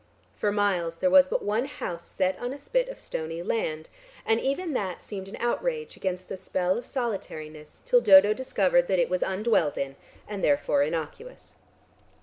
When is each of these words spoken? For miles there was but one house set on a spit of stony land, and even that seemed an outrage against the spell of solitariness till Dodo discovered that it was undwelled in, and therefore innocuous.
For 0.33 0.51
miles 0.51 0.97
there 0.97 1.11
was 1.11 1.27
but 1.27 1.43
one 1.45 1.65
house 1.65 2.07
set 2.07 2.35
on 2.39 2.53
a 2.53 2.57
spit 2.57 2.89
of 2.89 2.97
stony 2.97 3.43
land, 3.43 3.87
and 4.25 4.39
even 4.39 4.73
that 4.73 5.03
seemed 5.03 5.27
an 5.27 5.35
outrage 5.35 5.95
against 5.95 6.27
the 6.27 6.37
spell 6.37 6.75
of 6.75 6.87
solitariness 6.87 7.83
till 7.85 8.01
Dodo 8.01 8.33
discovered 8.33 8.87
that 8.87 8.97
it 8.97 9.09
was 9.11 9.21
undwelled 9.21 9.77
in, 9.77 9.95
and 10.27 10.43
therefore 10.43 10.81
innocuous. 10.81 11.57